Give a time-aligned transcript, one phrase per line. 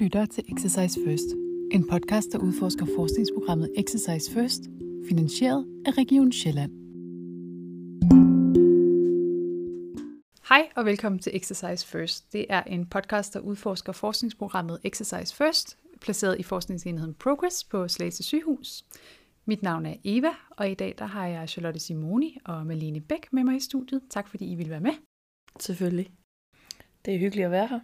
[0.00, 1.26] lytter til Exercise First,
[1.72, 4.62] en podcast, der udforsker forskningsprogrammet Exercise First,
[5.08, 6.72] finansieret af Region Sjælland.
[10.48, 12.32] Hej og velkommen til Exercise First.
[12.32, 18.22] Det er en podcast, der udforsker forskningsprogrammet Exercise First, placeret i forskningsenheden Progress på Slagelse
[18.22, 18.84] sygehus.
[19.44, 23.32] Mit navn er Eva, og i dag der har jeg Charlotte Simoni og Malene Bæk
[23.32, 24.02] med mig i studiet.
[24.10, 24.94] Tak fordi I vil være med.
[25.58, 26.10] Selvfølgelig.
[27.04, 27.80] Det er hyggeligt at være her.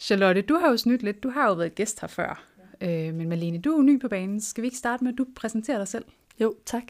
[0.00, 1.22] Charlotte, du har jo snydt lidt.
[1.22, 2.44] Du har jo været gæst her før.
[2.80, 4.40] Øh, men Malene, du er jo ny på banen.
[4.40, 6.04] Skal vi ikke starte med, at du præsenterer dig selv?
[6.40, 6.82] Jo, tak.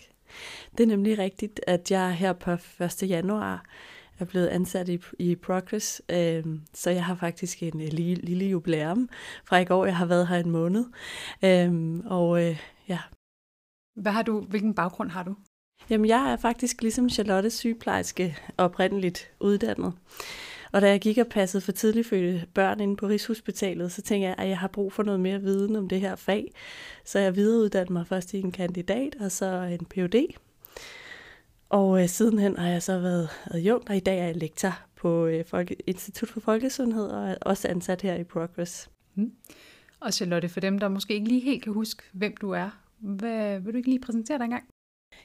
[0.78, 3.02] Det er nemlig rigtigt, at jeg her på 1.
[3.02, 3.64] januar
[4.18, 8.44] er blevet ansat i, i Progress, øh, så jeg har faktisk en øh, lille, lille
[8.44, 9.08] jubilæum
[9.44, 9.84] fra i går.
[9.84, 10.84] Jeg har været her en måned,
[11.44, 12.98] øh, og øh, ja.
[13.96, 15.34] Hvad har du, hvilken baggrund har du?
[15.90, 19.92] Jamen, jeg er faktisk ligesom Charlotte sygeplejerske oprindeligt uddannet.
[20.72, 24.34] Og da jeg gik og passede for tidligfødte børn inde på Rigshospitalet, så tænkte jeg,
[24.38, 26.52] at jeg har brug for noget mere viden om det her fag.
[27.04, 30.34] Så jeg videreuddannede mig først i en kandidat, og så en Ph.D.
[31.68, 35.26] Og øh, sidenhen har jeg så været adjunkt, og i dag er jeg lektor på
[35.26, 38.90] øh, Folke, Institut for Folkesundhed, og er også ansat her i Progress.
[39.14, 39.32] Mm.
[40.00, 43.60] Og Charlotte, for dem, der måske ikke lige helt kan huske, hvem du er, hvad,
[43.60, 44.64] vil du ikke lige præsentere dig engang?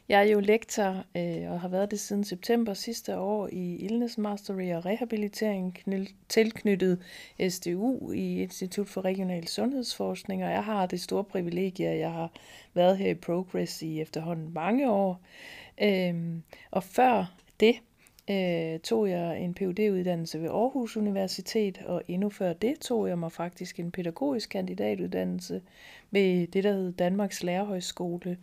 [0.10, 4.18] Jeg er jo lektor øh, og har været det siden september sidste år i Illness
[4.18, 5.78] Mastery og Rehabilitering
[6.30, 7.02] tilknyttet
[7.50, 12.32] SDU i Institut for Regional Sundhedsforskning, og jeg har det store privilegie, at jeg har
[12.74, 15.22] været her i Progress i efterhånden mange år.
[15.82, 16.16] Øh,
[16.72, 17.76] og før det
[18.30, 23.20] øh, tog jeg en phd uddannelse ved Aarhus Universitet, og endnu før det tog jeg
[23.20, 25.62] mig faktisk en pædagogisk kandidatuddannelse
[26.12, 28.38] ved det, der hed Danmarks Lærerhøjskole.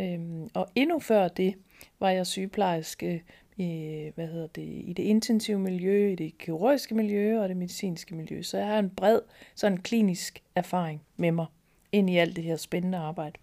[0.00, 1.54] Øhm, og endnu før det
[2.00, 3.24] var jeg sygeplejerske
[3.56, 8.14] i, hvad hedder det, i det intensive miljø, i det kirurgiske miljø og det medicinske
[8.14, 8.42] miljø.
[8.42, 9.20] Så jeg har en bred
[9.54, 11.46] sådan klinisk erfaring med mig
[11.92, 13.38] ind i alt det her spændende arbejde.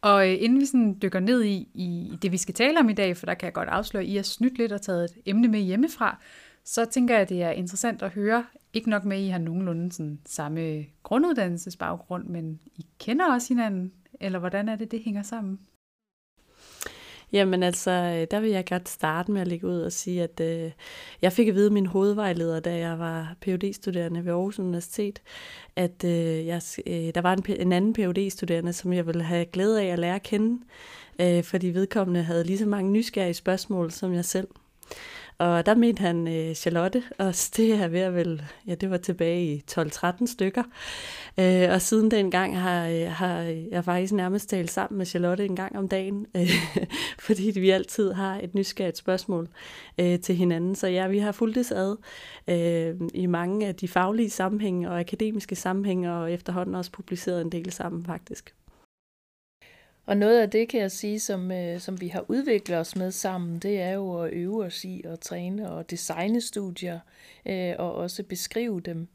[0.00, 2.92] Og øh, inden vi sådan dykker ned i, i det, vi skal tale om i
[2.92, 5.18] dag, for der kan jeg godt afsløre, at I har snydt lidt og taget et
[5.26, 6.18] emne med hjemmefra,
[6.64, 9.38] så tænker jeg, at det er interessant at høre, ikke nok med, at I har
[9.38, 15.22] nogenlunde sådan samme grunduddannelsesbaggrund, men I kender også hinanden, eller hvordan er det, det hænger
[15.22, 15.58] sammen?
[17.32, 20.40] Jamen altså, øh, der vil jeg godt starte med at lægge ud og sige, at
[20.40, 20.70] øh,
[21.22, 25.22] jeg fik at vide af min hovedvejleder, da jeg var phd studerende ved Aarhus Universitet,
[25.76, 29.44] at øh, jeg, øh, der var en, en anden phd studerende som jeg ville have
[29.44, 30.64] glæde af at lære at kende,
[31.20, 34.48] øh, fordi vedkommende havde lige så mange nysgerrige spørgsmål som jeg selv.
[35.42, 38.96] Og der mente han øh, Charlotte, og det er ved at vel, ja, det var
[38.96, 40.62] tilbage i 12-13 stykker.
[41.40, 43.38] Øh, og siden den gang har, øh, har
[43.70, 46.50] jeg faktisk nærmest talt sammen med Charlotte en gang om dagen, øh,
[47.26, 49.48] fordi vi altid har et nysgerrigt spørgsmål
[49.98, 50.74] øh, til hinanden.
[50.74, 51.96] Så ja, vi har fulgt det ad
[52.48, 57.52] øh, i mange af de faglige sammenhænge og akademiske sammenhænge, og efterhånden også publiceret en
[57.52, 58.54] del sammen faktisk.
[60.06, 63.10] Og noget af det, kan jeg sige, som, øh, som vi har udviklet os med
[63.10, 67.00] sammen, det er jo at øve os i at træne og designe studier,
[67.46, 69.08] øh, og også beskrive dem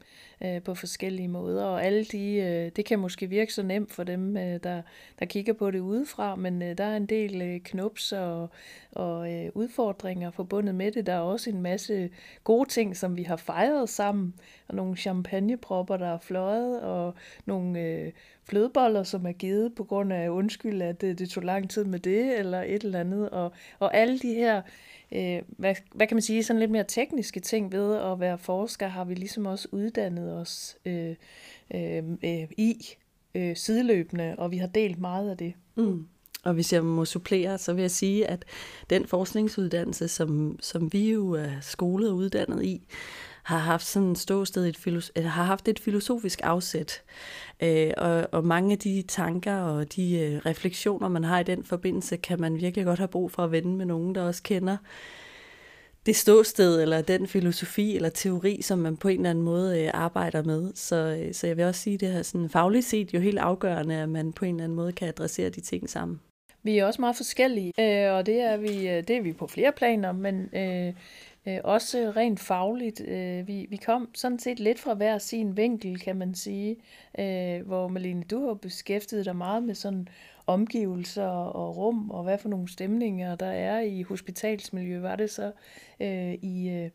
[0.44, 1.64] øh, på forskellige måder.
[1.64, 4.82] Og alle de, øh, det kan måske virke så nemt for dem, øh, der,
[5.18, 8.50] der kigger på det udefra, men øh, der er en del øh, knups og,
[8.92, 11.06] og øh, udfordringer forbundet med det.
[11.06, 12.10] Der er også en masse
[12.44, 14.34] gode ting, som vi har fejret sammen,
[14.68, 17.14] og nogle champagnepropper, der er fløjet, og
[17.46, 18.12] nogle øh,
[18.48, 21.98] flødeboller, som er givet på grund af undskyld, at det, det tog lang tid med
[21.98, 23.30] det, eller et eller andet.
[23.30, 24.62] Og, og alle de her
[25.12, 28.88] øh, hvad, hvad kan man sige, sådan lidt mere tekniske ting ved at være forsker,
[28.88, 31.14] har vi ligesom også uddannet os øh,
[31.74, 32.86] øh, øh, i
[33.34, 35.52] øh, sideløbende, og vi har delt meget af det.
[35.76, 36.06] Mm.
[36.44, 38.44] Og hvis jeg må supplere, så vil jeg sige, at
[38.90, 42.86] den forskningsuddannelse, som, som vi jo er skolet og uddannet i,
[43.48, 47.02] har haft sådan ståsted et filos- øh, har haft et filosofisk afsæt.
[47.62, 51.64] Øh, og, og mange af de tanker og de øh, refleksioner, man har i den
[51.64, 54.76] forbindelse, kan man virkelig godt have brug for at vende med nogen, der også kender
[56.06, 59.90] det ståsted, eller den filosofi eller teori, som man på en eller anden måde øh,
[59.94, 60.72] arbejder med.
[60.74, 63.38] Så, øh, så jeg vil også sige, at det er sådan fagligt set jo helt
[63.38, 66.20] afgørende, at man på en eller anden måde kan adressere de ting sammen.
[66.62, 69.46] Vi er også meget forskellige, øh, og det er vi, øh, det er vi på
[69.46, 70.92] flere planer, men øh,
[71.48, 73.00] Øh, også rent fagligt.
[73.00, 76.76] Øh, vi, vi kom sådan set lidt fra hver sin vinkel, kan man sige.
[77.18, 80.08] Øh, hvor Malene, du har beskæftiget dig meget med sådan
[80.46, 85.00] omgivelser og rum, og hvad for nogle stemninger der er i hospitalsmiljø.
[85.00, 85.52] Var det så
[86.00, 86.90] øh, i, øh,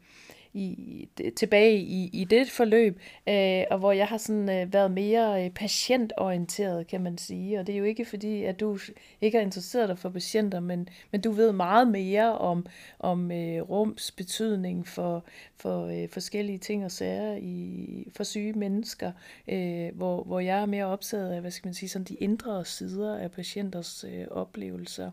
[0.54, 5.46] i, tilbage i, i det forløb, øh, og hvor jeg har sådan øh, været mere
[5.46, 7.60] øh, patientorienteret, kan man sige.
[7.60, 8.78] Og det er jo ikke fordi, at du
[9.22, 12.66] ikke har interesseret dig for patienter, men, men du ved meget mere om,
[13.00, 19.12] om øh, rums betydning for, for øh, forskellige ting og sager i, for syge mennesker,
[19.48, 22.66] øh, hvor, hvor jeg er mere optaget af, hvad skal man sige, sådan de indre
[22.66, 25.12] sider af patienters øh, oplevelser.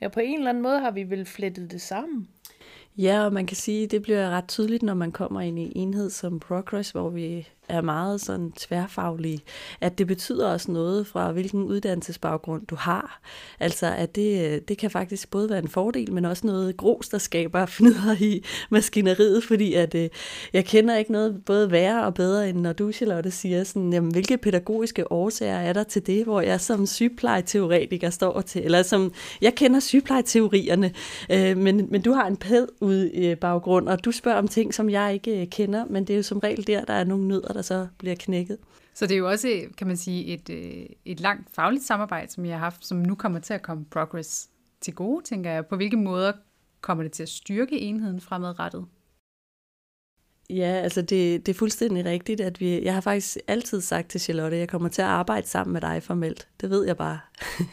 [0.00, 2.28] Ja, på en eller anden måde har vi vel flettet det sammen.
[3.00, 5.72] Ja, og man kan sige, at det bliver ret tydeligt, når man kommer ind i
[5.74, 9.40] enhed som Progress, hvor vi er meget sådan tværfaglige,
[9.80, 13.20] at det betyder også noget fra, hvilken uddannelsesbaggrund du har.
[13.60, 17.18] Altså, at det, det kan faktisk både være en fordel, men også noget grus, der
[17.18, 20.08] skaber fnider i maskineriet, fordi at, øh,
[20.52, 24.12] jeg kender ikke noget både værre og bedre, end når du, Charlotte, siger sådan, jamen,
[24.12, 29.12] hvilke pædagogiske årsager er der til det, hvor jeg som sygeplejeteoretiker står til, eller som,
[29.40, 30.92] jeg kender sygeplejeteorierne,
[31.30, 34.74] øh, men, men du har en pæd ud i baggrund, og du spørger om ting,
[34.74, 37.28] som jeg ikke øh, kender, men det er jo som regel der, der er nogle
[37.28, 38.58] nødder, der så bliver knækket.
[38.94, 42.44] Så det er jo også, kan man sige, et, øh, et langt fagligt samarbejde, som
[42.44, 44.48] jeg har haft, som nu kommer til at komme Progress
[44.80, 45.66] til gode, tænker jeg.
[45.66, 46.32] På hvilke måder
[46.80, 48.86] kommer det til at styrke enheden fremadrettet?
[50.50, 54.20] Ja, altså det, det er fuldstændig rigtigt, at vi, jeg har faktisk altid sagt til
[54.20, 56.48] Charlotte, at jeg kommer til at arbejde sammen med dig formelt.
[56.60, 57.20] Det ved jeg bare.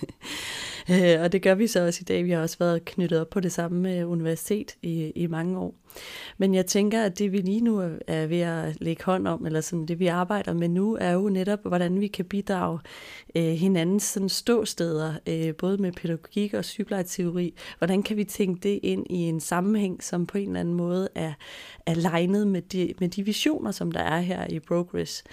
[0.92, 2.25] Øh, og det gør vi så også i dag.
[2.25, 5.75] Vi har også været knyttet op på det samme universitet i, i mange år.
[6.38, 9.61] Men jeg tænker, at det vi lige nu er ved at lægge hånd om, eller
[9.61, 12.79] sådan det vi arbejder med nu, er jo netop, hvordan vi kan bidrage
[13.35, 17.53] øh, hinandens sådan ståsteder, øh, både med pædagogik og sygeplejeteori.
[17.77, 21.09] Hvordan kan vi tænke det ind i en sammenhæng, som på en eller anden måde
[21.15, 21.33] er,
[21.85, 25.23] er legnet med de, med de visioner, som der er her i Progress,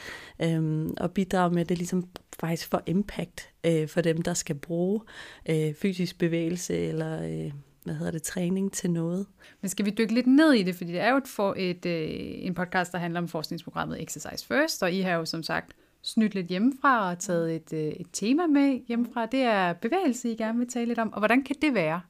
[0.43, 2.05] øh, og bidrage med det ligesom
[2.41, 5.01] faktisk for impact øh, for dem, der skal bruge
[5.49, 7.53] øh, fysisk bevægelse eller øh,
[7.85, 9.27] hvad hedder det, træning til noget.
[9.61, 11.87] Men skal vi dykke lidt ned i det, fordi det er jo et, for et,
[11.87, 12.09] øh,
[12.47, 15.73] en podcast, der handler om forskningsprogrammet Exercise First, og I har jo som sagt
[16.03, 19.27] snydt lidt hjemmefra og taget et, øh, et tema med hjemmefra.
[19.27, 22.01] Det er bevægelse, I gerne vil tale lidt om, og hvordan kan det være?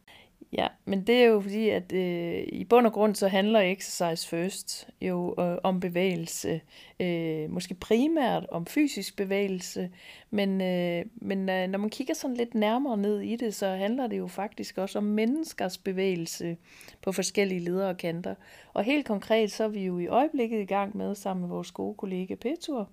[0.52, 4.29] Ja, men det er jo fordi, at øh, i bund og grund så handler Exercise
[4.29, 6.61] First jo øh, om bevægelse.
[7.00, 9.91] Øh, måske primært om fysisk bevægelse,
[10.31, 14.06] men, øh, men øh, når man kigger sådan lidt nærmere ned i det, så handler
[14.06, 16.56] det jo faktisk også om menneskers bevægelse
[17.02, 18.35] på forskellige ledere og kanter.
[18.73, 21.70] Og helt konkret så er vi jo i øjeblikket i gang med, sammen med vores
[21.70, 22.88] gode kollega Petur,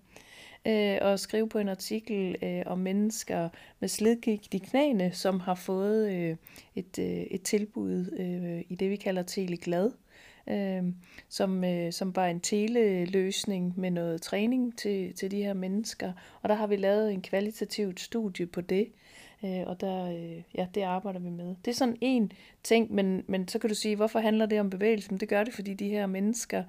[0.67, 3.49] øh, og skrive på en artikel øh, om mennesker
[3.79, 6.35] med slidgigt i knæene, som har fået øh,
[6.75, 9.91] et, øh, et tilbud øh, i det, vi kalder teleglad,
[10.49, 10.83] øh,
[11.29, 16.13] som, øh, som var en teleløsning med noget træning til, til de her mennesker.
[16.41, 19.10] Og der har vi lavet en kvalitativt studie på det, øh,
[19.45, 21.55] Øh, og der, øh, ja, det arbejder vi med.
[21.65, 22.31] Det er sådan en
[22.63, 25.17] ting, men, men så kan du sige, hvorfor handler det om bevægelse?
[25.17, 26.63] Det gør det, fordi de her mennesker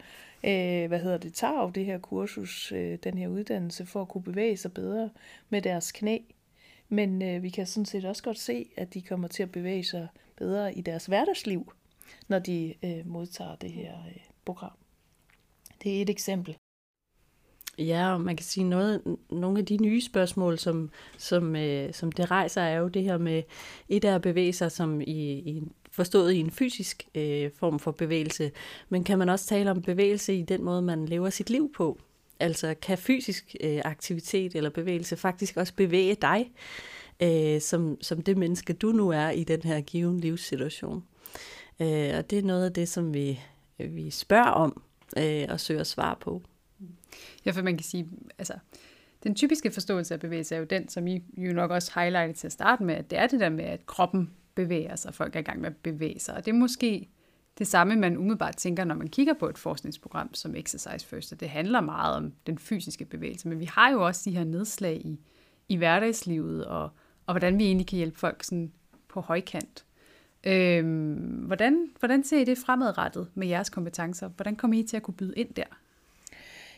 [0.44, 4.08] øh, hvad hedder det, tager jo det her kursus, øh, den her uddannelse, for at
[4.08, 5.10] kunne bevæge sig bedre
[5.48, 6.19] med deres knæ.
[6.88, 9.84] Men øh, vi kan sådan set også godt se, at de kommer til at bevæge
[9.84, 11.72] sig bedre i deres hverdagsliv,
[12.28, 14.72] når de øh, modtager det her øh, program.
[15.82, 16.56] Det er et eksempel.
[17.78, 22.12] Ja, og man kan sige noget, nogle af de nye spørgsmål, som, som, øh, som
[22.12, 23.42] det rejser, er jo det her med
[23.88, 27.90] et af at bevæge sig som i, i forstået i en fysisk øh, form for
[27.90, 28.50] bevægelse,
[28.88, 31.98] men kan man også tale om bevægelse i den måde, man lever sit liv på?
[32.40, 36.50] Altså kan fysisk øh, aktivitet eller bevægelse faktisk også bevæge dig,
[37.22, 41.04] øh, som, som det menneske, du nu er i den her given livssituation?
[41.80, 43.40] Øh, og det er noget af det, som vi,
[43.78, 44.82] vi spørger om
[45.16, 46.42] øh, og søger svar på.
[47.47, 48.54] Ja, for man kan sige, altså,
[49.23, 52.47] den typiske forståelse af bevægelse er jo den, som I jo nok også highlightede til
[52.47, 55.40] at starte med, at det er det der med, at kroppen bevæger sig, folk er
[55.40, 56.35] i gang med at bevæge sig.
[56.35, 57.09] Og det er måske
[57.59, 61.49] det samme, man umiddelbart tænker, når man kigger på et forskningsprogram som Exercise First, det
[61.49, 65.21] handler meget om den fysiske bevægelse, men vi har jo også de her nedslag i,
[65.69, 66.90] i hverdagslivet, og,
[67.26, 68.73] og hvordan vi egentlig kan hjælpe folk sådan
[69.09, 69.85] på højkant.
[70.45, 71.14] Øhm,
[71.47, 74.28] hvordan, hvordan ser I det fremadrettet med jeres kompetencer?
[74.28, 75.64] Hvordan kommer I til at kunne byde ind der?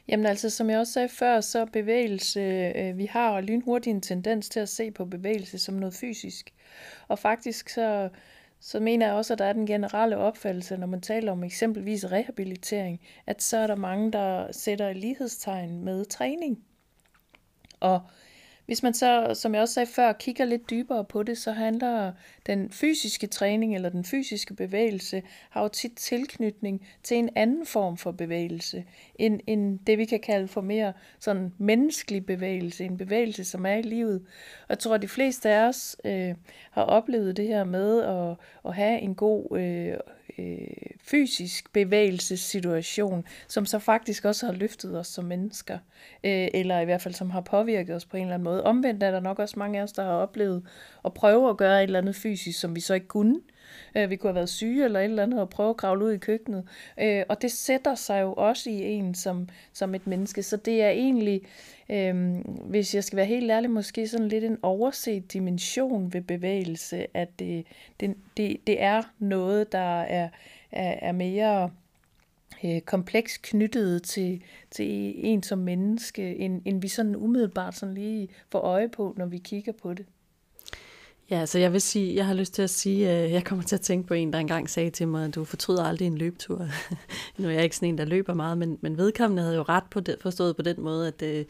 [0.08, 2.40] Jamen altså, som jeg også sagde før, så bevægelse,
[2.76, 6.54] øh, vi har lynhurtigt en tendens til at se på bevægelse som noget fysisk.
[7.08, 8.08] Og faktisk så,
[8.61, 12.12] så mener jeg også, at der er den generelle opfattelse, når man taler om eksempelvis
[12.12, 16.64] rehabilitering, at så er der mange, der sætter lighedstegn med træning.
[17.80, 18.00] Og
[18.66, 22.12] hvis man så, som jeg også sagde før, kigger lidt dybere på det, så handler
[22.47, 27.97] den fysiske træning eller den fysiske bevægelse, har jo tit tilknytning til en anden form
[27.97, 33.44] for bevægelse, end, end det vi kan kalde for mere sådan menneskelig bevægelse, en bevægelse,
[33.44, 34.23] som er i livet.
[34.62, 36.35] Og jeg tror, at de fleste af os øh,
[36.71, 39.97] har oplevet det her med at, at have en god øh,
[40.38, 40.67] øh,
[41.03, 45.79] fysisk bevægelsessituation, som så faktisk også har løftet os som mennesker,
[46.25, 48.64] øh, eller i hvert fald som har påvirket os på en eller anden måde.
[48.64, 50.67] Omvendt er der nok også mange af os, der har oplevet
[51.05, 53.41] at prøve at gøre et eller andet fysisk, som vi så ikke kunne.
[53.97, 56.12] Øh, vi kunne have været syge eller et eller andet og prøve at kravle ud
[56.12, 56.68] i køkkenet.
[57.00, 60.42] Øh, og det sætter sig jo også i en som, som et menneske.
[60.42, 61.42] Så det er egentlig,
[61.88, 67.06] øh, hvis jeg skal være helt ærlig, måske sådan lidt en overset dimension ved bevægelse,
[67.14, 67.66] at det,
[68.00, 70.28] det, det, det er noget, der er,
[70.73, 71.71] er, er mere
[72.64, 78.28] øh, kompleks knyttet til, til en som menneske, end, end vi sådan umiddelbart sådan lige
[78.50, 80.06] får øje på, når vi kigger på det.
[81.31, 83.76] Ja, så jeg vil sige, jeg har lyst til at sige, at jeg kommer til
[83.76, 86.69] at tænke på en, der engang sagde til mig, at du fortryder aldrig en løbetur.
[87.38, 89.85] nu er jeg ikke sådan en, der løber meget, men, men vedkommende havde jo ret
[89.90, 91.45] på det, forstået på den måde, at øh,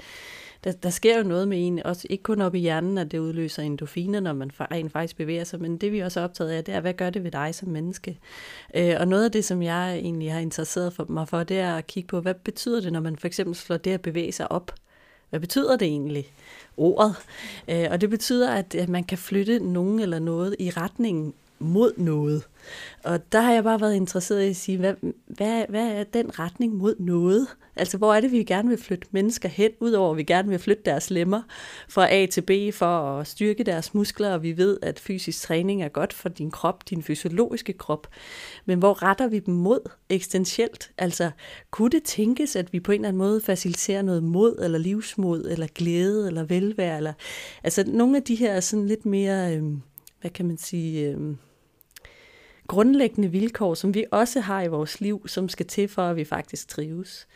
[0.65, 3.19] der, der sker jo noget med en, også ikke kun op i hjernen, at det
[3.19, 6.65] udløser endorfiner, når man rent faktisk bevæger sig, men det vi også er optaget af,
[6.65, 8.19] det er, hvad gør det ved dig som menneske?
[8.75, 11.77] Øh, og noget af det, som jeg egentlig har interesseret for mig for, det er
[11.77, 14.53] at kigge på, hvad betyder det, når man for eksempel slår det at bevæge sig
[14.53, 14.73] op?
[15.35, 16.27] Hvad betyder det egentlig?
[16.77, 17.17] ordet.
[17.69, 22.43] Øh, og det betyder, at man kan flytte nogen eller noget i retningen mod noget.
[23.05, 24.95] Og der har jeg bare været interesseret i at sige, hvad,
[25.27, 27.47] hvad, hvad er den retning mod noget?
[27.77, 30.59] Altså, hvor er det, vi gerne vil flytte mennesker hen, udover at vi gerne vil
[30.59, 31.43] flytte deres lemmer
[31.89, 35.83] fra A til B for at styrke deres muskler, og vi ved, at fysisk træning
[35.83, 38.07] er godt for din krop, din fysiologiske krop.
[38.65, 40.91] Men hvor retter vi dem mod eksistentielt?
[40.99, 41.31] Altså,
[41.71, 45.45] kunne det tænkes, at vi på en eller anden måde faciliterer noget mod, eller livsmod,
[45.45, 46.97] eller glæde, eller velvære?
[46.97, 47.13] Eller,
[47.65, 49.63] altså, nogle af de her sådan lidt mere, øh,
[50.21, 51.11] hvad kan man sige...
[51.11, 51.37] Øh,
[52.67, 56.25] grundlæggende vilkår, som vi også har i vores liv, som skal til for, at vi
[56.25, 57.27] faktisk trives.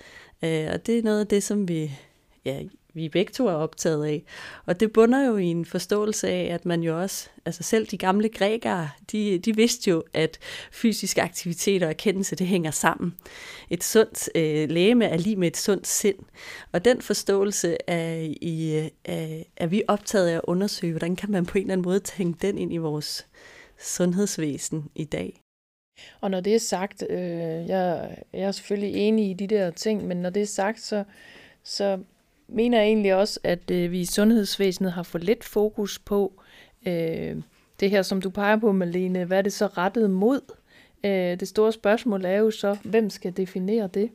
[0.43, 1.91] Øh, og det er noget af det, som vi,
[2.45, 2.63] ja,
[2.95, 4.25] vi begge to er optaget af.
[4.67, 7.99] Og det bunder jo i en forståelse af, at man jo også, altså selv de
[7.99, 10.39] gamle grækere, de, de vidste jo, at
[10.73, 13.15] fysisk aktivitet og erkendelse, det hænger sammen.
[13.71, 16.19] Et sundt øh, læme er lige med et sundt sind.
[16.73, 21.31] Og den forståelse er, i, øh, er, er vi optaget af at undersøge, hvordan kan
[21.31, 23.27] man på en eller anden måde tænke den ind i vores
[23.79, 25.41] sundhedsvæsen i dag.
[26.21, 27.19] Og når det er sagt, øh,
[27.69, 31.05] jeg, jeg er selvfølgelig enig i de der ting, men når det er sagt, så,
[31.63, 31.99] så
[32.49, 36.43] mener jeg egentlig også, at øh, vi i sundhedsvæsenet har for lidt fokus på
[36.87, 37.37] øh,
[37.81, 39.25] det her, som du peger på, Malene.
[39.25, 40.41] Hvad er det så rettet mod?
[41.05, 44.11] Øh, det store spørgsmål er jo så, hvem skal definere det?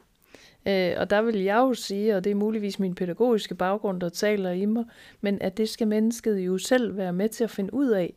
[0.68, 4.10] Øh, og der vil jeg jo sige, og det er muligvis min pædagogiske baggrund, der
[4.10, 4.86] taler i mig,
[5.22, 8.14] men at det skal mennesket jo selv være med til at finde ud af.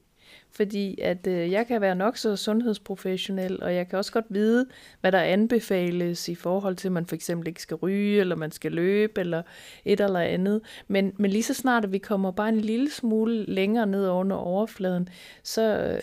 [0.56, 4.66] Fordi at øh, jeg kan være nok så sundhedsprofessionel, og jeg kan også godt vide,
[5.00, 8.50] hvad der anbefales i forhold til, at man for eksempel ikke skal ryge, eller man
[8.50, 9.42] skal løbe, eller
[9.84, 10.60] et eller andet.
[10.88, 14.36] Men, men lige så snart, at vi kommer bare en lille smule længere ned under
[14.36, 15.08] overfladen,
[15.42, 16.02] så, øh,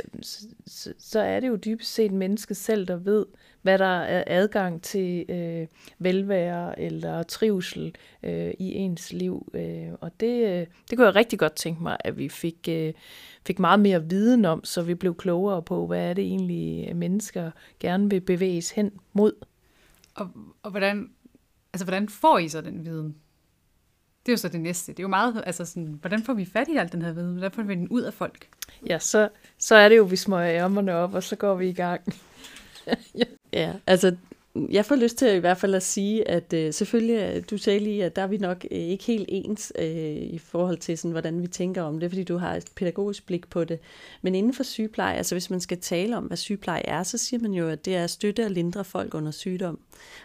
[0.68, 3.26] så, så er det jo dybest set mennesket selv, der ved,
[3.64, 5.68] hvad der er adgang til øh,
[6.00, 9.52] velvære eller trivsel øh, i ens liv.
[9.54, 12.94] Øh, og det, øh, det kunne jeg rigtig godt tænke mig, at vi fik, øh,
[13.48, 17.52] fik meget mere viden om, så vi blev klogere på, hvad er det egentlig, mennesker
[17.80, 19.34] gerne vil bevæges hen mod.
[20.16, 20.30] Og,
[20.64, 21.10] og hvordan,
[21.74, 23.16] altså, hvordan får I så den viden?
[24.26, 24.92] Det er jo så det næste.
[24.92, 27.32] Det er jo meget, altså sådan, hvordan får vi fat i al den her viden?
[27.32, 28.48] Hvordan får vi den ud af folk?
[28.88, 31.74] Ja, så, så er det jo, vi smøger ærmerne op, og så går vi i
[31.74, 32.02] gang.
[33.54, 33.74] ja.
[33.88, 34.16] altså
[34.56, 37.80] jeg får lyst til i hvert fald at sige, at øh, selvfølgelig, øh, du sagde
[37.80, 41.12] lige, at der er vi nok øh, ikke helt ens øh, i forhold til, sådan,
[41.12, 43.80] hvordan vi tænker om det, fordi du har et pædagogisk blik på det.
[44.22, 47.40] Men inden for sygepleje, altså hvis man skal tale om, hvad sygepleje er, så siger
[47.40, 49.80] man jo, at det er at støtte og lindre folk under sygdom.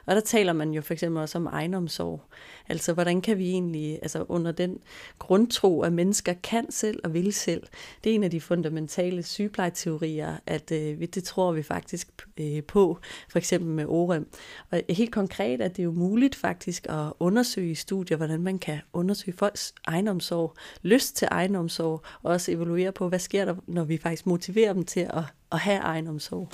[0.07, 2.23] Og der taler man jo for eksempel også om egenomsorg.
[2.69, 4.79] Altså, hvordan kan vi egentlig, altså under den
[5.19, 7.63] grundtro, at mennesker kan selv og vil selv,
[8.05, 12.09] det er en af de fundamentale sygeplejeteorier, at øh, det tror vi faktisk
[12.41, 13.85] øh, på, for eksempel med
[14.19, 14.29] OREM.
[14.71, 18.79] Og helt konkret er det jo muligt faktisk at undersøge i studier, hvordan man kan
[18.93, 23.99] undersøge folks egenomsorg, lyst til egenomsorg, og også evaluere på, hvad sker der, når vi
[23.99, 25.23] faktisk motiverer dem til at
[25.53, 26.49] at have egenomsorg.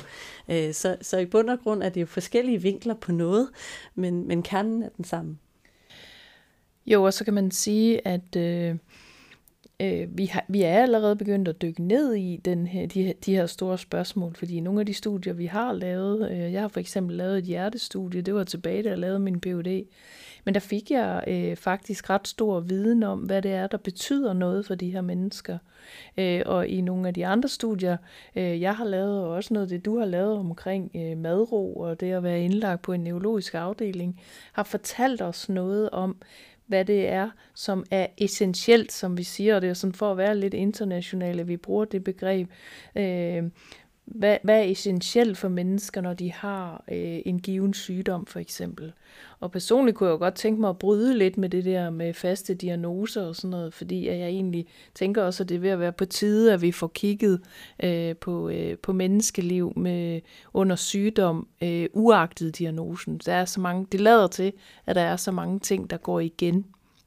[0.49, 3.49] Øh, så, så i bund og grund er det jo forskellige vinkler på noget,
[3.95, 5.39] men, men kernen er den samme.
[6.87, 8.77] Jo, og så kan man sige, at øh,
[9.81, 13.35] øh, vi, har, vi er allerede begyndt at dykke ned i den her, de, de
[13.35, 16.81] her store spørgsmål, fordi nogle af de studier, vi har lavet, øh, jeg har for
[16.81, 19.85] eksempel lavet et hjertestudie, det var tilbage, da jeg lavede min PhD,
[20.45, 24.33] men der fik jeg øh, faktisk ret stor viden om, hvad det er, der betyder
[24.33, 25.59] noget for de her mennesker.
[26.17, 27.97] Øh, og i nogle af de andre studier,
[28.37, 31.75] øh, jeg har lavet, og også noget af det, du har lavet omkring øh, madro
[31.75, 34.21] og det at være indlagt på en neurologisk afdeling,
[34.53, 36.17] har fortalt os noget om,
[36.67, 40.17] hvad det er, som er essentielt, som vi siger, og det er sådan for at
[40.17, 42.51] være lidt internationale, vi bruger det begreb,
[42.97, 43.43] øh,
[44.05, 48.93] hvad, hvad er essentielt for mennesker, når de har øh, en given sygdom, for eksempel.
[49.41, 52.15] Og personligt kunne jeg jo godt tænke mig at bryde lidt med det der med
[52.15, 55.81] faste diagnoser og sådan noget, fordi jeg egentlig tænker også, at det er ved at
[55.81, 57.41] være på tide, at vi får kigget
[57.83, 60.21] øh, på, øh, på menneskeliv med,
[60.55, 63.19] under sygdom, øh, uagtet diagnosen.
[63.19, 64.53] Der er så mange, det lader til,
[64.87, 66.67] at der er så mange ting, der går igen,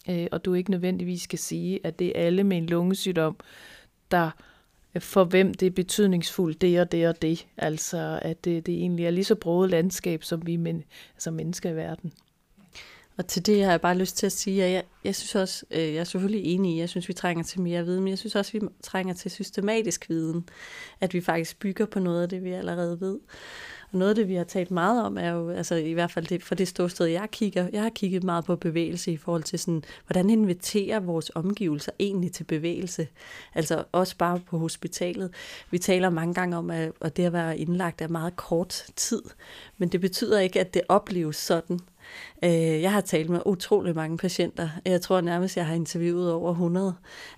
[0.09, 3.37] øh, og du ikke nødvendigvis skal sige, at det er alle med en lungesygdom,
[4.11, 4.31] der
[4.99, 7.47] for hvem det er betydningsfuldt, det og det og det.
[7.57, 10.83] Altså, at det, det egentlig er lige så broget landskab, som vi men,
[11.15, 12.13] altså mennesker i verden.
[13.17, 15.65] Og til det har jeg bare lyst til at sige, at jeg, jeg synes også,
[15.71, 18.17] øh, jeg er selvfølgelig enig i, jeg synes, vi trænger til mere viden, men jeg
[18.17, 20.49] synes også, vi trænger til systematisk viden,
[21.01, 23.19] at vi faktisk bygger på noget af det, vi allerede ved.
[23.91, 26.25] Og noget af det, vi har talt meget om, er jo, altså i hvert fald
[26.25, 29.59] det, for det ståsted, jeg kigger, jeg har kigget meget på bevægelse i forhold til
[29.59, 33.07] sådan, hvordan inviterer vores omgivelser egentlig til bevægelse?
[33.55, 35.33] Altså også bare på hospitalet.
[35.71, 39.21] Vi taler mange gange om, at, det at være indlagt er meget kort tid,
[39.77, 41.79] men det betyder ikke, at det opleves sådan.
[42.43, 44.69] Øh, jeg har talt med utrolig mange patienter.
[44.85, 46.95] Jeg tror nærmest, jeg har interviewet over 100.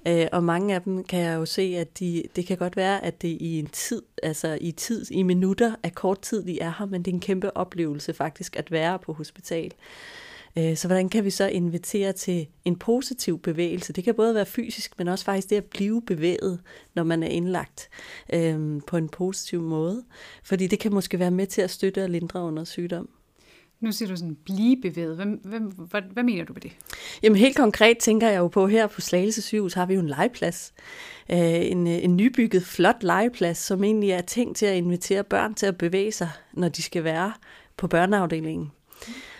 [0.08, 3.06] Øh, og mange af dem kan jeg jo se, at de, det kan godt være,
[3.06, 6.74] at det i en tid, altså i tid, i minutter af kort tid, de er
[6.80, 9.74] her, men det er en kæmpe oplevelse faktisk at være på hospital.
[10.58, 13.94] Øh, så hvordan kan vi så invitere til en positiv bevægelse?
[13.94, 16.60] Det kan både være fysisk, men også faktisk det at blive bevæget,
[16.96, 17.90] når man er indlagt
[18.34, 20.04] øh, på en positiv måde.
[20.44, 23.10] Fordi det kan måske være med til at støtte og lindre under sygdom.
[23.82, 25.16] Nu siger du sådan, blive bevæget.
[25.16, 25.60] Hvad, hvad,
[25.90, 26.72] hvad, hvad mener du med det?
[27.24, 30.08] Jamen helt konkret tænker jeg jo på, her på Slagelse sygehus har vi jo en
[30.08, 30.74] legeplads.
[31.32, 35.54] Øh, en, øh, en nybygget, flot legeplads, som egentlig er tænkt til at invitere børn
[35.54, 37.34] til at bevæge sig, når de skal være
[37.78, 38.72] på børneafdelingen.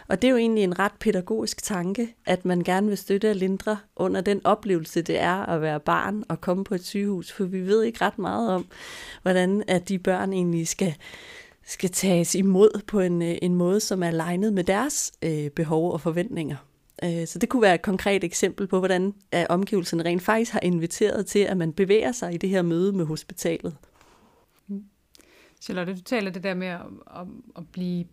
[0.08, 3.36] Og det er jo egentlig en ret pædagogisk tanke, at man gerne vil støtte og
[3.36, 7.32] lindre under den oplevelse, det er at være barn og komme på et sygehus.
[7.32, 8.66] For vi ved ikke ret meget om,
[9.22, 10.96] hvordan at de børn egentlig skal
[11.70, 15.92] skal tages imod på en, øh, en måde, som er legnet med deres øh, behov
[15.92, 16.56] og forventninger.
[17.04, 20.60] Øh, så det kunne være et konkret eksempel på, hvordan at omgivelserne rent faktisk har
[20.64, 23.76] inviteret til, at man bevæger sig i det her møde med hospitalet.
[24.68, 24.84] Mm.
[25.62, 26.82] Charlotte, du taler det der med at,
[27.16, 28.06] at, at blive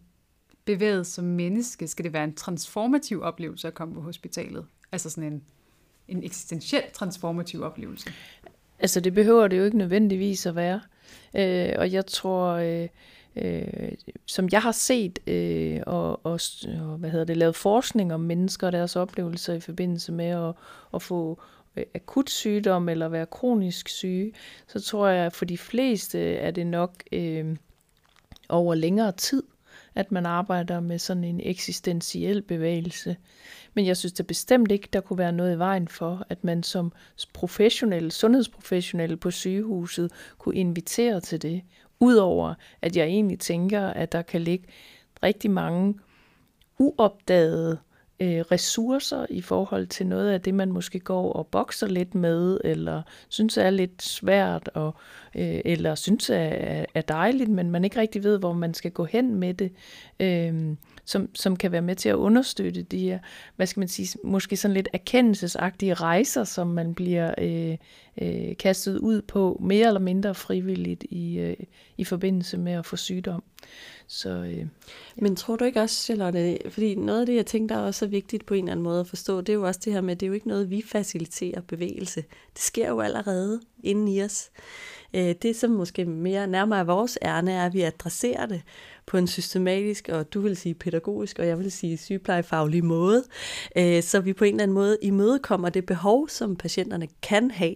[0.64, 1.88] bevæget som menneske.
[1.88, 4.66] Skal det være en transformativ oplevelse at komme på hospitalet?
[4.92, 5.42] Altså sådan en,
[6.08, 8.12] en eksistentiel transformativ oplevelse?
[8.78, 10.80] Altså det behøver det jo ikke nødvendigvis at være.
[11.36, 12.88] Øh, og jeg tror, øh,
[13.36, 13.92] øh,
[14.26, 16.40] som jeg har set øh, og, og,
[16.80, 20.54] og hvad hedder det, lavet forskning om mennesker og deres oplevelser i forbindelse med at,
[20.94, 21.40] at få
[21.76, 24.32] øh, akut sygdom eller være kronisk syge,
[24.66, 27.56] så tror jeg, at for de fleste er det nok øh,
[28.48, 29.42] over længere tid,
[29.94, 33.16] at man arbejder med sådan en eksistentiel bevægelse.
[33.74, 36.62] Men jeg synes da bestemt ikke, der kunne være noget i vejen for, at man
[36.62, 36.92] som
[37.32, 41.62] professionel, sundhedsprofessionel på sygehuset kunne invitere til det.
[42.00, 44.66] Udover at jeg egentlig tænker, at der kan ligge
[45.22, 45.94] rigtig mange
[46.78, 47.78] uopdagede
[48.20, 52.58] øh, ressourcer i forhold til noget af det, man måske går og bokser lidt med,
[52.64, 54.94] eller synes er lidt svært, og,
[55.34, 59.04] øh, eller synes er, er dejligt, men man ikke rigtig ved, hvor man skal gå
[59.04, 59.72] hen med det.
[60.20, 60.76] Øh,
[61.06, 63.18] som, som kan være med til at understøtte de her,
[63.56, 67.76] hvad skal man sige, måske sådan lidt erkendelsesagtige rejser, som man bliver øh,
[68.22, 71.56] øh, kastet ud på mere eller mindre frivilligt i, øh,
[71.96, 73.42] i forbindelse med at få sygdom.
[74.08, 74.64] Så, øh, ja.
[75.16, 78.04] Men tror du ikke også, Charlotte, fordi noget af det, jeg tænker, der er også
[78.04, 80.00] er vigtigt på en eller anden måde at forstå, det er jo også det her
[80.00, 82.24] med, det er jo ikke noget, vi faciliterer bevægelse.
[82.54, 84.50] Det sker jo allerede inden i os.
[85.14, 88.62] Øh, det, som måske mere nærmere vores ærne, er, at vi adresserer det
[89.06, 93.24] på en systematisk, og du vil sige pædagogisk, og jeg vil sige sygeplejefaglig måde,
[93.76, 97.74] øh, så vi på en eller anden måde imødekommer det behov, som patienterne kan have.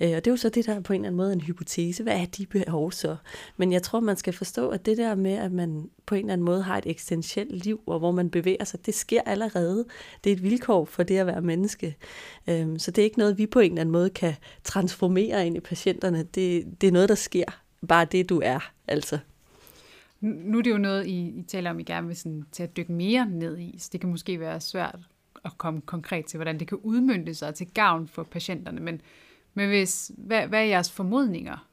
[0.00, 2.02] Øh, og det er jo så det, der på en eller anden måde en hypotese.
[2.02, 3.16] Hvad er de behov så?
[3.56, 6.32] Men jeg tror, man skal forstå, at det der med, at man på en eller
[6.32, 9.84] anden måde har et eksistentielt liv, og hvor man bevæger sig, det sker allerede.
[10.24, 11.96] Det er et vilkår for det at være menneske.
[12.48, 15.56] Øh, så det er ikke noget, vi på en eller anden måde kan transformere ind
[15.56, 16.22] i patienterne.
[16.22, 17.44] Det, det er noget, der sker.
[17.88, 19.18] Bare det, du er, altså.
[20.20, 22.76] Nu er det jo noget, I, I taler om, I gerne vil sådan, til at
[22.76, 24.98] dykke mere ned i, så det kan måske være svært
[25.44, 28.80] at komme konkret til, hvordan det kan udmyndte sig til gavn for patienterne.
[28.80, 29.00] Men,
[29.54, 31.70] men hvis, hvad, hvad er jeres formodninger?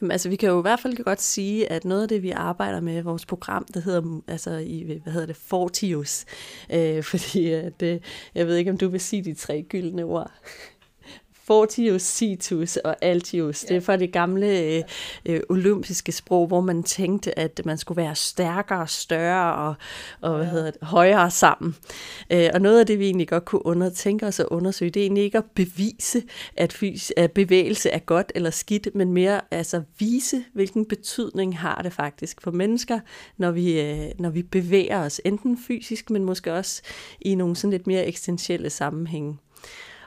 [0.00, 2.30] Jamen, altså, vi kan jo i hvert fald godt sige, at noget af det, vi
[2.30, 6.24] arbejder med i vores program, det hedder, altså, i, hvad hedder det, Fortius.
[6.72, 8.00] Øh, fordi at, øh,
[8.34, 10.30] jeg ved ikke, om du vil sige de tre gyldne ord
[11.44, 13.64] fortius, situs og altius.
[13.64, 13.68] Ja.
[13.68, 14.82] Det er fra det gamle øh,
[15.26, 19.74] øh, olympiske sprog, hvor man tænkte, at man skulle være stærkere, større og,
[20.20, 21.76] og hvad hedder det, højere sammen.
[22.30, 25.00] Øh, og noget af det, vi egentlig godt kunne under, tænke os at undersøge, det
[25.00, 26.22] er egentlig ikke at bevise,
[26.56, 31.82] at, fys, at bevægelse er godt eller skidt, men mere altså vise, hvilken betydning har
[31.82, 33.00] det faktisk for mennesker,
[33.36, 36.82] når vi, øh, når vi bevæger os, enten fysisk, men måske også
[37.20, 39.38] i nogle sådan lidt mere eksistentielle sammenhænge.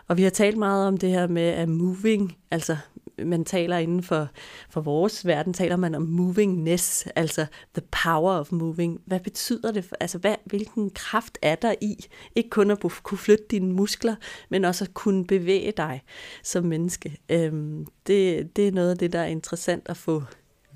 [0.07, 2.77] Og vi har talt meget om det her med at moving, altså
[3.17, 4.27] man taler inden for,
[4.69, 9.01] for vores verden, taler man om movingness, altså the power of moving.
[9.05, 9.85] Hvad betyder det?
[9.85, 12.05] For, altså hvad, hvilken kraft er der i?
[12.35, 14.15] Ikke kun at kunne flytte dine muskler,
[14.49, 16.03] men også at kunne bevæge dig
[16.43, 17.17] som menneske.
[17.29, 20.23] Øhm, det, det er noget af det, der er interessant at få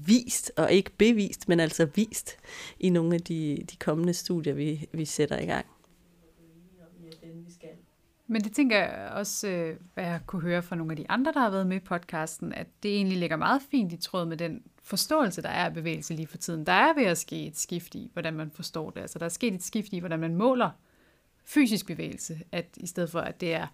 [0.06, 2.38] vist, og ikke bevist, men altså vist
[2.80, 5.66] i nogle af de, de kommende studier, vi, vi sætter i gang.
[8.32, 11.32] Men det tænker jeg også, øh, hvad jeg kunne høre fra nogle af de andre,
[11.32, 14.38] der har været med i podcasten, at det egentlig ligger meget fint i tråd med
[14.38, 16.66] den forståelse, der er af bevægelse lige for tiden.
[16.66, 19.02] Der er ved at ske et skift i, hvordan man forstår det.
[19.02, 20.70] Altså der er sket et skift i, hvordan man måler
[21.46, 23.68] fysisk bevægelse, at i stedet for, at det er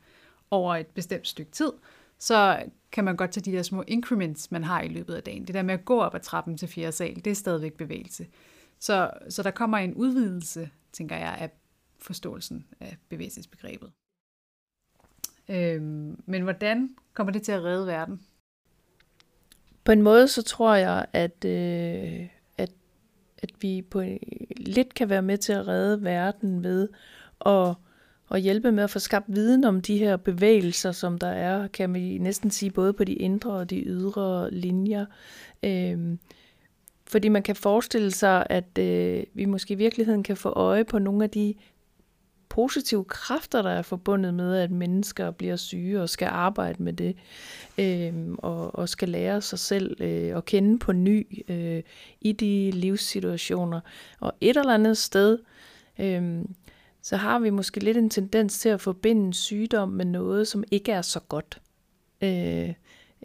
[0.52, 1.72] over et bestemt stykke tid,
[2.20, 5.48] så kan man godt tage de der små increments, man har i løbet af dagen.
[5.48, 8.28] Det der med at gå op ad trappen til fjerde sal, det er stadigvæk bevægelse.
[8.80, 11.50] Så, så der kommer en udvidelse, tænker jeg, af
[12.00, 13.92] forståelsen af bevægelsesbegrebet.
[15.50, 18.20] Øhm, men hvordan kommer det til at redde verden?
[19.84, 22.28] På en måde så tror jeg, at, øh,
[22.58, 22.72] at,
[23.38, 24.04] at vi på
[24.58, 26.90] lidt kan være med til at redde verden ved
[27.46, 27.76] at,
[28.32, 31.94] at hjælpe med at få skabt viden om de her bevægelser, som der er, kan
[31.94, 35.06] vi næsten sige, både på de indre og de ydre linjer.
[35.64, 36.18] Øh,
[37.08, 41.00] fordi man kan forestille sig, at øh, vi måske i virkeligheden kan få øje på
[41.00, 41.54] nogle af de
[42.56, 47.16] positive kræfter, der er forbundet med, at mennesker bliver syge og skal arbejde med det,
[47.78, 51.84] øh, og, og skal lære sig selv øh, at kende på ny øh,
[52.22, 53.80] i de livssituationer.
[54.20, 55.40] Og et eller andet sted,
[56.00, 56.46] øh,
[57.02, 60.92] så har vi måske lidt en tendens til at forbinde sygdom med noget, som ikke
[60.92, 61.62] er så godt.
[62.22, 62.74] Øh,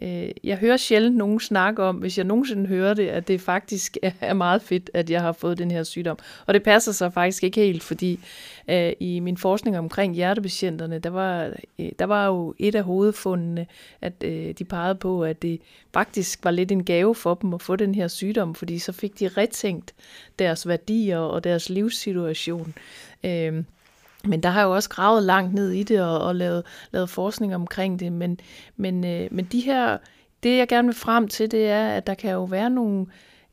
[0.01, 3.97] Øh, jeg hører sjældent nogen snakke om, hvis jeg nogensinde hører det, at det faktisk
[4.21, 6.17] er meget fedt, at jeg har fået den her sygdom.
[6.45, 8.19] Og det passer sig faktisk ikke helt, fordi
[8.69, 13.67] øh, i min forskning omkring hjertepatienterne, der var, øh, der var jo et af hovedfundene,
[14.01, 15.61] at øh, de pegede på, at det
[15.93, 19.19] faktisk var lidt en gave for dem at få den her sygdom, fordi så fik
[19.19, 19.93] de retænkt
[20.39, 22.73] deres værdier og deres livssituation.
[23.23, 23.63] Øh,
[24.25, 27.55] men der har jo også gravet langt ned i det og, og lavet, lavet forskning
[27.55, 28.11] omkring det.
[28.11, 28.39] Men,
[28.77, 29.97] men, øh, men de her,
[30.43, 33.07] det jeg gerne vil frem til, det er, at der kan jo være nogle øh,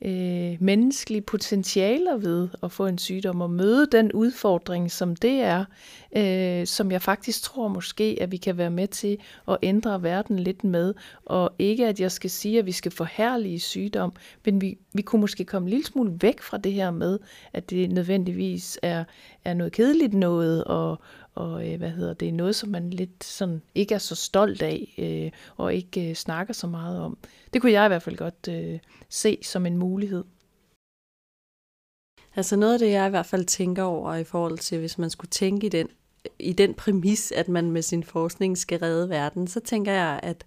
[0.04, 5.64] Øh, menneskelige potentialer ved at få en sygdom og møde den udfordring, som det er,
[6.16, 10.38] øh, som jeg faktisk tror måske, at vi kan være med til at ændre verden
[10.38, 10.94] lidt med.
[11.24, 14.12] Og ikke at jeg skal sige, at vi skal forhærlige sygdom,
[14.44, 17.18] men vi, vi kunne måske komme en lille smule væk fra det her med,
[17.52, 19.04] at det nødvendigvis er,
[19.44, 21.00] er noget kedeligt noget, og,
[21.38, 24.94] og øh, hvad hedder det, noget, som man lidt sådan ikke er så stolt af,
[24.98, 27.18] øh, og ikke øh, snakker så meget om.
[27.52, 30.24] Det kunne jeg i hvert fald godt øh, se som en mulighed.
[32.36, 35.10] Altså noget af det, jeg i hvert fald tænker over i forhold til, hvis man
[35.10, 35.88] skulle tænke i den,
[36.38, 40.44] i den præmis, at man med sin forskning skal redde verden, så tænker jeg, at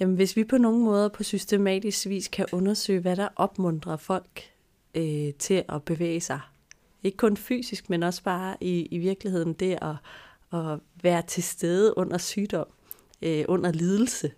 [0.00, 4.50] jamen, hvis vi på nogen måde på systematisk vis kan undersøge, hvad der opmuntrer folk
[4.94, 6.40] øh, til at bevæge sig,
[7.02, 9.94] ikke kun fysisk, men også bare i, i virkeligheden det at,
[10.60, 12.66] at være til stede under sygdom,
[13.22, 14.32] øh, under lidelse.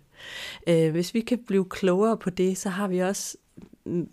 [0.67, 3.37] Øh, hvis vi kan blive klogere på det, så har vi også
[3.85, 4.09] mm,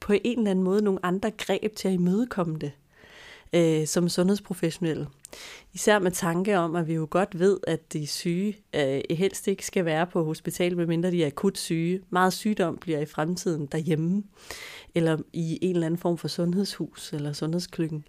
[0.00, 2.72] på en eller anden måde nogle andre greb til at imødekomme det
[3.52, 5.06] øh, som sundhedsprofessionelle.
[5.72, 9.66] Især med tanke om, at vi jo godt ved, at de syge øh, helst ikke
[9.66, 12.00] skal være på hospital, medmindre de er akut syge.
[12.10, 14.22] Meget sygdom bliver i fremtiden derhjemme,
[14.94, 18.04] eller i en eller anden form for sundhedshus eller sundhedsklyngen.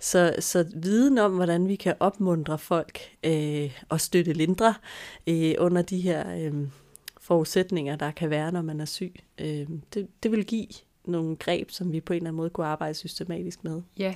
[0.00, 4.74] Så, så viden om, hvordan vi kan opmuntre folk øh, og støtte lindre
[5.26, 6.54] øh, under de her øh,
[7.20, 10.66] forudsætninger, der kan være, når man er syg, øh, det, det vil give
[11.04, 13.82] nogle greb, som vi på en eller anden måde kunne arbejde systematisk med.
[13.98, 14.14] Ja,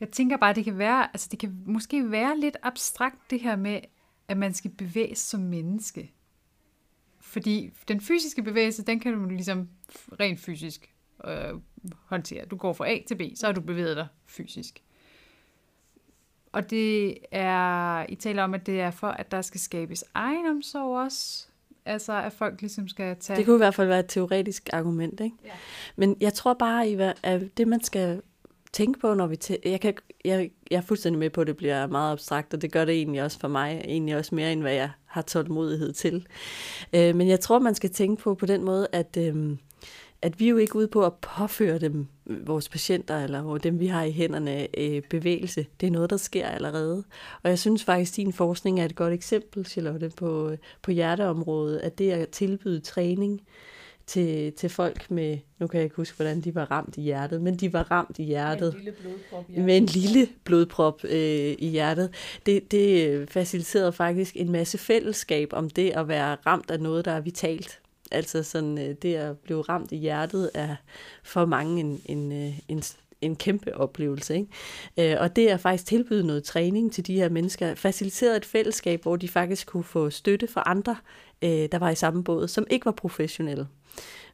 [0.00, 3.56] jeg tænker bare, det kan være, altså det kan måske være lidt abstrakt det her
[3.56, 3.80] med,
[4.28, 6.12] at man skal bevæge sig som menneske.
[7.20, 9.68] Fordi den fysiske bevægelse, den kan du ligesom
[10.20, 11.54] rent fysisk øh,
[12.04, 12.44] håndtere.
[12.44, 14.82] Du går fra A til B, så har du bevæget dig fysisk.
[16.52, 21.04] Og det er, I taler om, at det er for, at der skal skabes egenomsorg
[21.04, 21.46] også.
[21.84, 23.36] Altså, at folk ligesom skal tage...
[23.36, 25.36] Det kunne i hvert fald være et teoretisk argument, ikke?
[25.44, 25.50] Ja.
[25.96, 28.22] Men jeg tror bare, at det man skal
[28.72, 29.36] tænke på, når vi...
[29.44, 32.62] Tæ- jeg, kan, jeg, jeg er fuldstændig med på, at det bliver meget abstrakt, og
[32.62, 35.92] det gør det egentlig også for mig, egentlig også mere, end hvad jeg har tålmodighed
[35.92, 36.26] til.
[36.92, 39.16] Øh, men jeg tror, man skal tænke på på den måde, at...
[39.16, 39.56] Øh,
[40.22, 43.86] at vi er jo ikke ude på at påføre dem, vores patienter, eller dem vi
[43.86, 45.66] har i hænderne, øh, bevægelse.
[45.80, 47.04] Det er noget, der sker allerede.
[47.42, 50.90] Og jeg synes faktisk, at din forskning er et godt eksempel, Charlotte, på, øh, på
[50.90, 53.40] hjerteområdet, at det at tilbyde træning
[54.08, 57.42] til, til folk med, nu kan jeg ikke huske, hvordan de var ramt i hjertet,
[57.42, 58.74] men de var ramt i hjertet.
[58.74, 59.64] Med en lille blodprop, hjertet.
[59.64, 62.14] Med en lille blodprop øh, i hjertet.
[62.46, 67.12] Det, det faciliterede faktisk en masse fællesskab om det at være ramt af noget, der
[67.12, 67.80] er vitalt.
[68.10, 70.76] Altså sådan, øh, det at blive ramt i hjertet er
[71.22, 72.82] for mange en, en, øh, en,
[73.20, 74.34] en kæmpe oplevelse.
[74.34, 75.12] Ikke?
[75.12, 79.02] Øh, og det er faktisk tilbyde noget træning til de her mennesker, faciliteret et fællesskab,
[79.02, 80.96] hvor de faktisk kunne få støtte fra andre,
[81.42, 83.66] Øh, der var i samme båd, som ikke var professionelle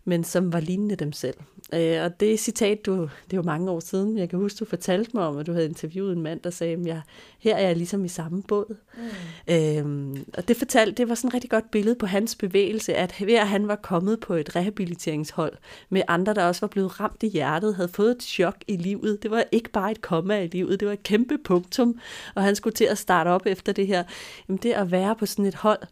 [0.05, 1.37] men som var lignende dem selv.
[1.75, 4.65] Øh, og det citat, du, det er jo mange år siden, jeg kan huske, du
[4.65, 7.01] fortalte mig om, at du havde interviewet en mand, der sagde, at jeg,
[7.39, 8.77] her er jeg ligesom i samme båd.
[8.97, 9.55] Mm.
[9.55, 13.15] Øhm, og det fortalte, det var sådan et rigtig godt billede på hans bevægelse, at
[13.21, 15.53] ved at han var kommet på et rehabiliteringshold
[15.89, 19.23] med andre, der også var blevet ramt i hjertet, havde fået et chok i livet.
[19.23, 21.99] Det var ikke bare et komma i livet, det var et kæmpe punktum,
[22.35, 24.05] og han skulle til at starte op efter det her.
[24.49, 25.83] Jamen det at være på sådan et hold,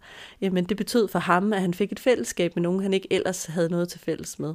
[0.40, 3.44] jamen det betød for ham, at han fik et fællesskab med nogen, han ikke ellers
[3.44, 4.54] havde noget til fælles med.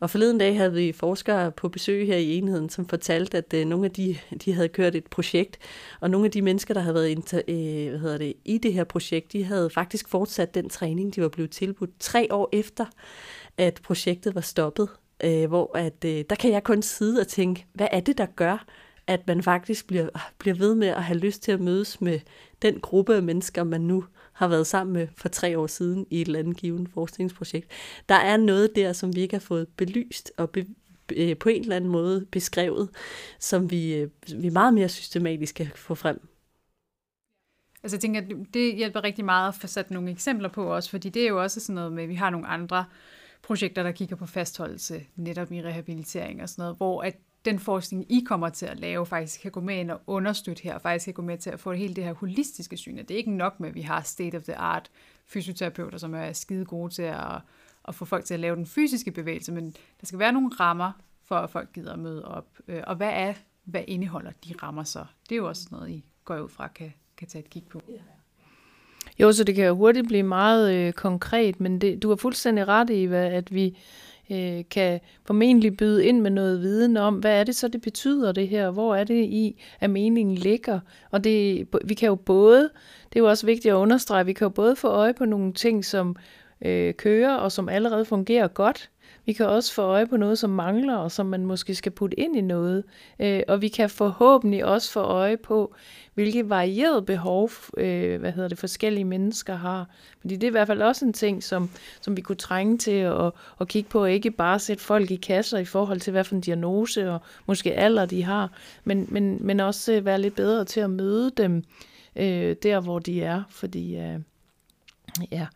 [0.00, 3.66] Og forleden dag havde vi forskere på besøg her i enheden, som fortalte, at øh,
[3.66, 5.58] nogle af de, de havde kørt et projekt,
[6.00, 8.72] og nogle af de mennesker, der havde været inter, øh, hvad hedder det, i det
[8.72, 12.86] her projekt, de havde faktisk fortsat den træning, de var blevet tilbudt tre år efter,
[13.58, 14.88] at projektet var stoppet.
[15.24, 18.26] Øh, hvor at, øh, der kan jeg kun sidde og tænke, hvad er det, der
[18.26, 18.64] gør,
[19.06, 22.20] at man faktisk bliver, bliver ved med at have lyst til at mødes med
[22.62, 26.20] den gruppe af mennesker, man nu har været sammen med for tre år siden i
[26.20, 27.70] et eller andet givet forskningsprojekt.
[28.08, 30.66] Der er noget der, som vi ikke har fået belyst og be,
[31.16, 32.88] øh, på en eller anden måde beskrevet,
[33.38, 36.28] som vi, øh, vi meget mere systematisk kan få frem.
[37.82, 38.20] Altså jeg tænker,
[38.54, 41.42] det hjælper rigtig meget at få sat nogle eksempler på også, fordi det er jo
[41.42, 42.84] også sådan noget med, at vi har nogle andre
[43.42, 48.12] projekter, der kigger på fastholdelse, netop i rehabilitering og sådan noget, hvor at den forskning,
[48.12, 51.14] I kommer til at lave, faktisk kan gå med ind og understøtte her, faktisk kan
[51.14, 52.96] gå med til at få hele det her holistiske syn.
[52.96, 54.90] Det er ikke nok med, at vi har state-of-the-art
[55.26, 57.40] fysioterapeuter, som er skide gode til at,
[57.88, 60.92] at få folk til at lave den fysiske bevægelse, men der skal være nogle rammer
[61.24, 62.46] for, at folk gider at møde op.
[62.68, 65.04] Øh, og hvad er, hvad indeholder de rammer så?
[65.28, 67.82] Det er jo også noget, I går ud fra, kan, kan tage et kig på.
[69.18, 72.68] Jo, så det kan jo hurtigt blive meget øh, konkret, men det, du har fuldstændig
[72.68, 73.78] ret i, at vi
[74.32, 78.32] øh, kan formentlig byde ind med noget viden om, hvad er det så, det betyder
[78.32, 80.80] det her, hvor er det i, at meningen ligger.
[81.10, 82.62] Og det, vi kan jo både,
[83.08, 85.52] det er jo også vigtigt at understrege, vi kan jo både få øje på nogle
[85.52, 86.16] ting, som
[86.64, 88.90] øh, kører og som allerede fungerer godt,
[89.26, 92.20] vi kan også få øje på noget, som mangler, og som man måske skal putte
[92.20, 92.84] ind i noget.
[93.20, 95.74] Øh, og vi kan forhåbentlig også få øje på,
[96.14, 99.88] hvilke varierede behov øh, hvad hedder det, forskellige mennesker har.
[100.20, 102.90] Fordi det er i hvert fald også en ting, som, som vi kunne trænge til
[102.90, 106.34] at, at kigge på, ikke bare sætte folk i kasser i forhold til, hvad for
[106.34, 108.50] en diagnose og måske alder de har,
[108.84, 111.64] men, men, men også øh, være lidt bedre til at møde dem
[112.16, 113.42] øh, der, hvor de er.
[113.50, 114.18] Fordi øh,
[115.32, 115.46] ja,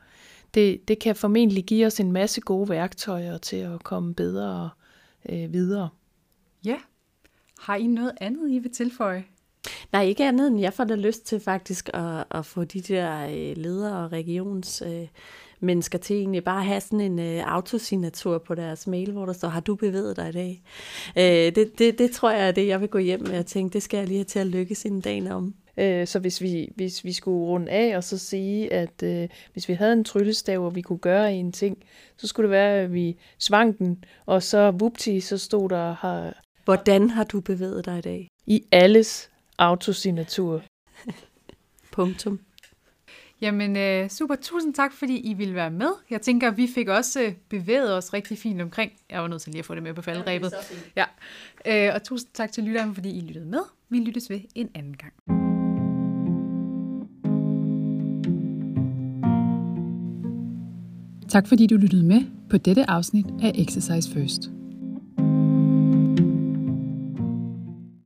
[0.56, 4.70] det, det kan formentlig give os en masse gode værktøjer til at komme bedre
[5.28, 5.88] øh, videre.
[6.64, 6.76] Ja.
[7.60, 9.24] Har I noget andet, I vil tilføje?
[9.92, 13.26] Nej, ikke andet end jeg får da lyst til faktisk at, at få de der
[13.26, 14.82] øh, ledere og regions...
[14.86, 15.08] Øh,
[15.60, 19.32] mennesker til egentlig bare at have sådan en øh, autosignatur på deres mail, hvor der
[19.32, 20.62] står, har du bevæget dig i dag?
[21.16, 23.72] Øh, det, det, det tror jeg er det, jeg vil gå hjem med og tænke,
[23.72, 25.54] det skal jeg lige have til at lykkes en dag om.
[25.78, 29.68] Øh, så hvis vi, hvis vi skulle runde af og så sige, at øh, hvis
[29.68, 31.78] vi havde en tryllestav, og vi kunne gøre en ting,
[32.16, 35.92] så skulle det være, at vi svang den, og så vupti, så stod der...
[35.92, 38.28] Har, Hvordan har du bevæget dig i dag?
[38.46, 40.62] I alles autosignatur.
[41.92, 42.40] Punktum.
[43.40, 45.90] Jamen øh, super, tusind tak, fordi I ville være med.
[46.10, 48.92] Jeg tænker, vi fik også øh, bevæget os rigtig fint omkring.
[49.10, 50.52] Jeg var nødt til lige at få det med på faldrebet.
[50.96, 51.04] Ja,
[51.66, 53.62] øh, og tusind tak til lytterne, fordi I lyttede med.
[53.88, 55.45] Vi lyttes ved en anden gang.
[61.36, 62.20] Tak fordi du lyttede med
[62.50, 64.50] på dette afsnit af Exercise First.